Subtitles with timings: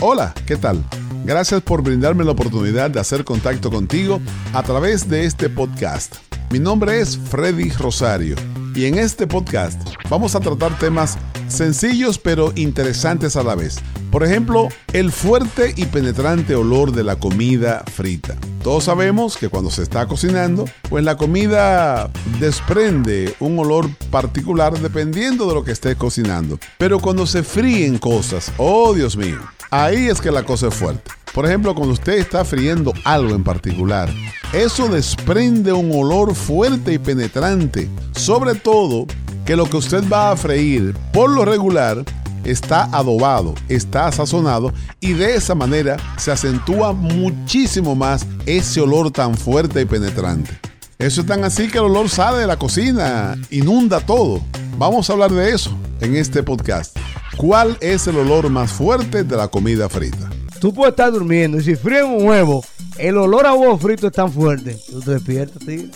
[0.00, 0.84] Hola, ¿qué tal?
[1.24, 4.20] Gracias por brindarme la oportunidad de hacer contacto contigo
[4.52, 6.16] a través de este podcast.
[6.50, 8.36] Mi nombre es Freddy Rosario
[8.74, 9.80] y en este podcast
[10.10, 11.16] vamos a tratar temas
[11.48, 13.76] sencillos pero interesantes a la vez.
[14.10, 18.36] Por ejemplo, el fuerte y penetrante olor de la comida frita.
[18.64, 25.46] Todos sabemos que cuando se está cocinando, pues la comida desprende un olor particular dependiendo
[25.46, 26.58] de lo que esté cocinando.
[26.78, 29.38] Pero cuando se fríen cosas, oh Dios mío,
[29.70, 31.10] ahí es que la cosa es fuerte.
[31.34, 34.08] Por ejemplo, cuando usted está friendo algo en particular,
[34.54, 37.90] eso desprende un olor fuerte y penetrante.
[38.12, 39.06] Sobre todo
[39.44, 42.02] que lo que usted va a freír, por lo regular,
[42.44, 49.36] está adobado, está sazonado y de esa manera se acentúa muchísimo más ese olor tan
[49.36, 50.58] fuerte y penetrante.
[50.98, 54.40] Eso es tan así que el olor sale de la cocina, inunda todo.
[54.78, 56.96] Vamos a hablar de eso en este podcast.
[57.36, 60.30] ¿Cuál es el olor más fuerte de la comida frita?
[60.60, 62.64] Tú puedes estar durmiendo y si fríen un huevo,
[62.96, 64.78] el olor a huevo frito es tan fuerte.
[64.88, 65.90] Tú te despiertas, tigre.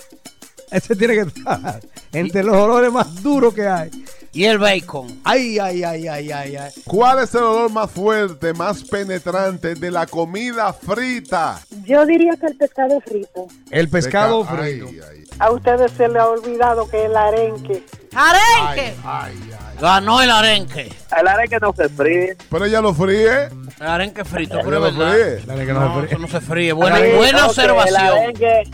[0.71, 1.81] Ese tiene que estar
[2.13, 3.91] entre los olores más duros que hay.
[4.39, 5.19] Y el bacon.
[5.25, 6.71] Ay, ay, ay, ay, ay, ay.
[6.85, 11.59] ¿Cuál es el olor más fuerte, más penetrante de la comida frita?
[11.85, 13.49] Yo diría que el pescado frito.
[13.69, 14.87] El pescado Peca- frito.
[14.91, 17.83] Ay, ay, A ustedes se les ha olvidado que el arenque.
[18.15, 18.95] ¡Arenque!
[19.05, 19.77] ay, ay.
[19.81, 20.89] Ganó el arenque.
[21.21, 22.37] El arenque no se fríe.
[22.49, 23.47] Pero ella lo fríe.
[23.81, 25.13] El arenque frito, pero es verdad.
[25.15, 25.47] fríe.
[25.47, 26.11] Dale que no No, se fríe.
[26.13, 26.73] eso no se fríe.
[26.75, 27.97] Buena, Sí, buena ok, observación.
[27.97, 28.71] El arenque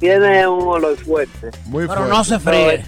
[0.00, 1.50] tiene un olor fuerte.
[1.66, 2.10] Muy Pero fuerte.
[2.16, 2.84] no se fríe.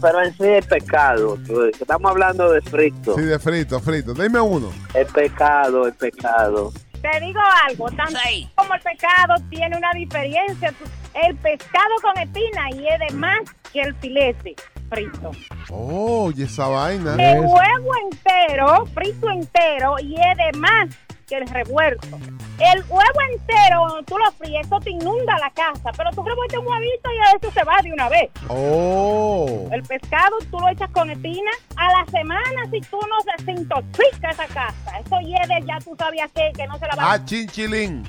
[0.00, 1.38] Pero en sí es pecado.
[1.78, 3.14] Estamos hablando de frito.
[3.14, 4.14] Sí, de frito, frito.
[4.14, 4.70] Dime uno.
[4.94, 6.72] Es pecado, es pecado.
[7.02, 8.48] Te digo algo, tanto Sí.
[8.54, 10.72] como el pescado tiene una diferencia.
[11.14, 13.38] El pescado con espina y es de más
[13.72, 14.54] que el filete
[14.90, 15.30] frito.
[15.70, 17.14] Oh, y esa vaina.
[17.14, 20.88] El huevo entero, frito entero, y es de más
[21.30, 22.18] que el revuelto.
[22.58, 26.66] El huevo entero, tú lo fríes, eso te inunda la casa, pero tú revueltes un
[26.66, 28.30] huevito y eso se va de una vez.
[28.48, 29.68] Oh.
[29.72, 31.50] El pescado tú lo echas con espina.
[31.76, 36.30] A la semana, si tú no se desintoxica esa casa, eso hiede, ya tú sabías
[36.32, 38.04] que, que no se la va Ah, chinchilín.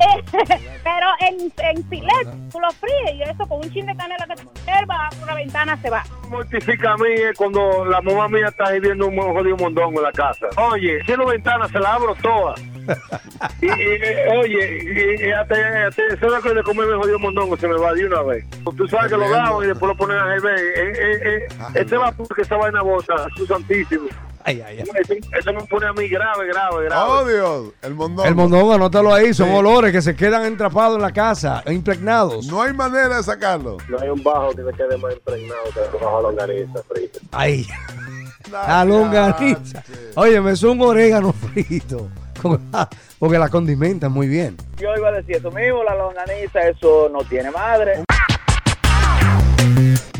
[0.84, 4.36] Pero en, en filet, tú lo fríes y eso con un chin de canela que
[4.36, 4.44] te
[4.86, 6.04] por una ventana se va.
[6.28, 10.12] mortifica a mí es cuando la mamá mía está viviendo un jodido mondongo en la
[10.12, 10.46] casa.
[10.56, 12.60] Oye, cierro ventanas, se la abro todas.
[13.60, 15.54] y, y, eh, oye, y, hasta,
[15.86, 18.44] hasta eso que de comerme jodido mondongo se me va de una vez.
[18.76, 20.50] Tú sabes que lo lavan y después lo ponen a hervir.
[20.50, 24.08] Eh, eh, eh, este vapor que esa vaina bota, su santísimo.
[24.44, 24.84] Ay, ay, ay.
[25.38, 27.10] Eso, me pone a mí grave, grave, grave.
[27.10, 27.72] Oh, Dios.
[27.82, 28.24] El mondongo.
[28.28, 29.34] El mondongo, anótalo ahí.
[29.34, 29.54] Son Sí.
[29.54, 32.46] olores que se quedan entrapados en la casa, impregnados.
[32.46, 33.76] No hay manera de sacarlo.
[33.88, 37.18] No hay un bajo que le quede más impregnado que el bajo longaniza frito.
[37.32, 37.66] Ay,
[38.50, 39.82] la longaniza.
[40.16, 42.08] Oye, me son un orégano frito.
[43.18, 44.56] Porque la condimentan muy bien.
[44.78, 48.02] Yo iba a decir eso mismo, la longaniza, eso no tiene madre.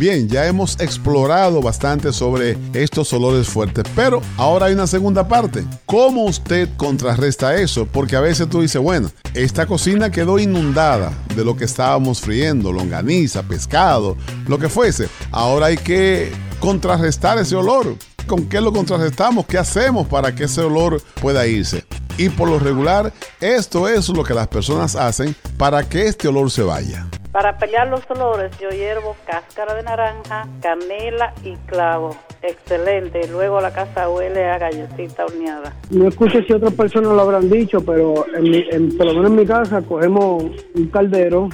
[0.00, 5.62] Bien, ya hemos explorado bastante sobre estos olores fuertes, pero ahora hay una segunda parte.
[5.84, 7.84] ¿Cómo usted contrarresta eso?
[7.84, 12.72] Porque a veces tú dices, bueno, esta cocina quedó inundada de lo que estábamos friendo,
[12.72, 14.16] longaniza, pescado,
[14.49, 15.06] lo que fuese.
[15.33, 17.94] Ahora hay que contrarrestar ese olor.
[18.27, 19.44] ¿Con qué lo contrarrestamos?
[19.44, 21.84] ¿Qué hacemos para que ese olor pueda irse?
[22.16, 26.50] Y por lo regular, esto es lo que las personas hacen para que este olor
[26.50, 27.06] se vaya.
[27.33, 32.17] Para pelear los olores, yo hiervo cáscara de naranja, canela y clavo.
[32.43, 33.21] Excelente.
[33.29, 35.73] Luego la casa huele a galletita horneada.
[35.91, 39.31] No escuché si otras personas lo habrán dicho, pero en mi- en- por lo menos
[39.31, 40.43] en mi casa cogemos
[40.75, 41.49] un caldero,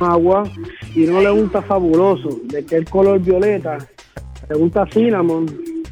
[0.00, 0.44] agua,
[0.94, 3.78] y no le gusta fabuloso, de que el color violeta,
[4.48, 5.44] le gusta cinnamon,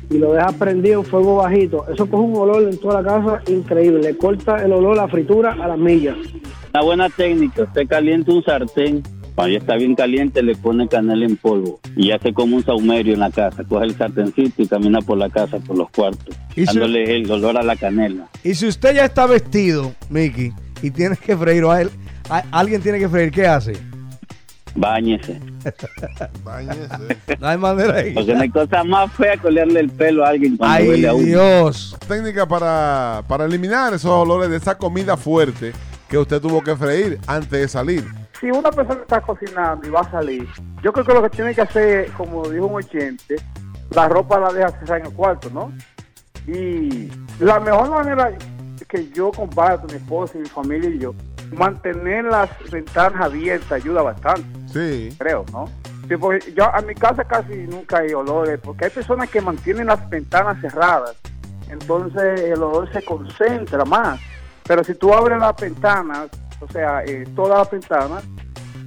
[0.08, 1.84] y lo deja prendido en fuego bajito.
[1.92, 5.08] Eso coge un olor en toda la casa increíble, le corta el olor a la
[5.08, 6.16] fritura a las millas.
[6.72, 9.02] Una buena técnica, usted calienta un sartén,
[9.34, 13.14] cuando ya está bien caliente le pone canela en polvo y hace como un saumerio
[13.14, 16.60] en la casa, coge el sartencito y camina por la casa, por los cuartos, ¿Y
[16.60, 18.28] si- dándole el olor a la canela.
[18.44, 20.52] Y si usted ya está vestido, Mickey,
[20.82, 21.90] y tiene que freír, o a él,
[22.28, 23.72] a- alguien tiene que freír, ¿qué hace?
[24.76, 25.40] Báñese,
[26.44, 27.16] Báñese.
[27.40, 28.12] No hay manera ahí.
[28.14, 31.08] porque no hay cosa más fea que olerle el pelo a alguien cuando Ay, huele
[31.08, 31.24] a uno.
[31.26, 31.96] Dios.
[32.06, 35.72] técnica para, para eliminar esos olores de esa comida fuerte
[36.10, 38.04] que usted tuvo que freír antes de salir.
[38.40, 40.48] si una persona está cocinando y va a salir,
[40.82, 43.36] yo creo que lo que tiene que hacer, como dijo un oyente,
[43.90, 45.72] la ropa la deja cerrar en el cuarto, ¿no?
[46.46, 48.32] Y la mejor manera
[48.88, 51.14] que yo comparto, mi esposa y mi familia y yo,
[51.52, 54.42] mantener las ventanas abiertas ayuda bastante,
[54.72, 55.14] Sí.
[55.18, 55.66] creo, ¿no?
[56.08, 59.86] Sí, porque yo a mi casa casi nunca hay olores, porque hay personas que mantienen
[59.86, 61.14] las ventanas cerradas,
[61.68, 64.18] entonces el olor se concentra más
[64.70, 66.28] Pero si tú abres las ventanas,
[66.60, 68.22] o sea, eh, todas las ventanas,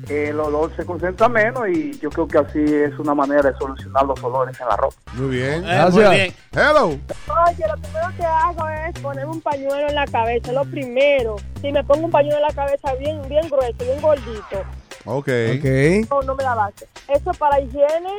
[0.07, 3.57] eh, el olor se concentra menos y yo creo que así es una manera de
[3.57, 4.95] solucionar los olores en la ropa.
[5.15, 5.61] Muy bien.
[5.67, 6.33] Eh, muy bien.
[6.53, 6.85] Hello.
[6.85, 11.35] Oye, lo primero que hago es ponerme un pañuelo en la cabeza, lo primero.
[11.59, 14.63] Si me pongo un pañuelo en la cabeza bien, bien grueso, bien gordito,
[15.03, 15.27] Ok.
[15.57, 16.09] Ok.
[16.09, 16.87] no, no me da base.
[17.09, 18.13] Eso para higiene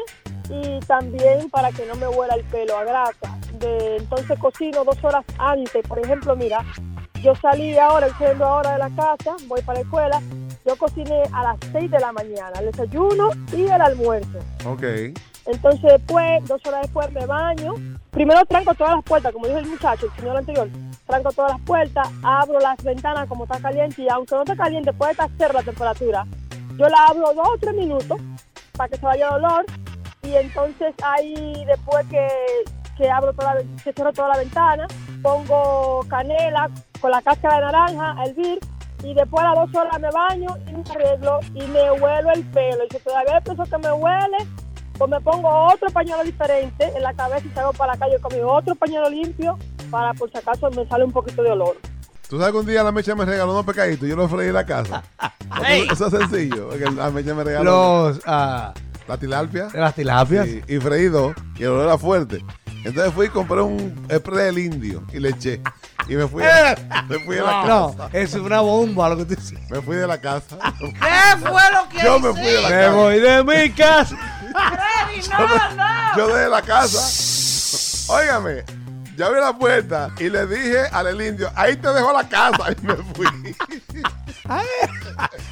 [0.51, 3.39] y también para que no me huela el pelo a grasa.
[3.59, 5.87] De, entonces cocino dos horas antes.
[5.89, 6.63] Por ejemplo, mira,
[7.25, 10.23] yo salí ahora, siendo ahora de la casa, voy para la escuela.
[10.67, 14.39] Yo cociné a las 6 de la mañana, el desayuno y el almuerzo.
[14.67, 14.83] Ok.
[15.47, 17.75] Entonces después, dos horas después me baño.
[18.11, 20.69] Primero tranco todas las puertas, como dijo el muchacho, el señor anterior.
[21.07, 24.93] Tranco todas las puertas, abro las ventanas como está caliente y aunque no esté caliente,
[24.93, 26.27] puede estar cero la temperatura.
[26.77, 28.19] Yo la abro dos o tres minutos
[28.77, 29.65] para que se vaya el olor
[30.23, 32.29] y entonces ahí después que,
[32.97, 34.87] que abro toda la, que cierro toda la ventana,
[35.23, 36.71] pongo canela
[37.05, 38.59] con la cáscara de naranja a hervir
[39.03, 42.43] y después a las dos horas me baño y me arreglo y me huelo el
[42.45, 42.83] pelo.
[42.83, 44.39] Y si todavía pienso que me huele,
[44.97, 48.35] pues me pongo otro pañuelo diferente en la cabeza y salgo para la calle con
[48.35, 49.59] mi otro pañuelo limpio
[49.91, 51.77] para por si acaso me sale un poquito de olor.
[52.27, 54.55] Tú sabes que un día la mecha me regaló unos pecaditos, yo los freí en
[54.55, 55.03] la casa.
[55.93, 56.71] Eso es sencillo.
[56.71, 58.73] porque la mecha me regaló Los, ah,
[59.07, 60.47] la tilapia las tilapias.
[60.47, 62.43] sí, y freído y el olor era fuerte.
[62.83, 65.61] Entonces fui y compré un spray del indio y le eché.
[66.09, 66.77] Y me fui, a,
[67.09, 68.11] me fui de la No, casa.
[68.13, 69.59] es una bomba lo que tú dices.
[69.71, 70.57] Me fui de la casa.
[70.79, 72.91] ¿Qué fue lo que Yo me fui de la Me casa.
[72.93, 74.17] voy de mi casa.
[74.53, 75.47] Freddy, no,
[75.77, 76.17] no.
[76.17, 78.13] Yo dejé la casa.
[78.13, 78.65] Óigame,
[79.17, 82.65] ya abrí la puerta y le dije al indio, ahí te dejo la casa.
[82.73, 83.27] Y me fui.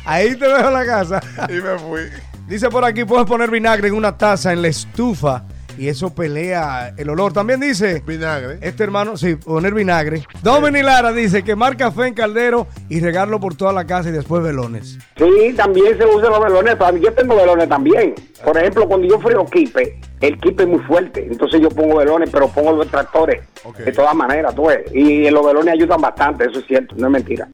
[0.04, 1.20] Ahí te dejo la casa.
[1.48, 2.10] Y me fui.
[2.46, 5.44] Dice por aquí, puedes poner vinagre en una taza en la estufa
[5.78, 7.32] y eso pelea el olor.
[7.32, 8.58] También dice, Vinagre.
[8.60, 10.22] este hermano, sí, poner vinagre.
[10.42, 14.42] Domini Lara dice quemar café en caldero y regarlo por toda la casa y después
[14.42, 14.98] velones.
[15.16, 16.76] Sí, también se usan los velones.
[16.76, 18.14] Para mí, yo tengo velones también.
[18.44, 21.26] Por ejemplo, cuando yo frío kipe, el kipe es muy fuerte.
[21.30, 23.42] Entonces yo pongo velones, pero pongo los extractores.
[23.64, 23.78] Ok.
[23.78, 24.80] De todas maneras, tú ves.
[24.92, 27.48] Y los velones ayudan bastante, eso es cierto, no es mentira.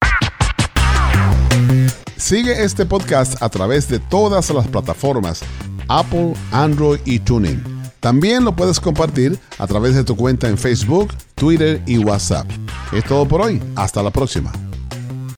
[2.17, 5.43] Sigue este podcast a través de todas las plataformas
[5.89, 7.78] Apple, Android y Tuning.
[8.01, 12.49] También lo puedes compartir a través de tu cuenta en Facebook, Twitter y WhatsApp.
[12.93, 13.63] Es todo por hoy.
[13.77, 14.53] Hasta la próxima.